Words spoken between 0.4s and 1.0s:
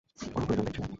প্রয়োজন দেখছি না।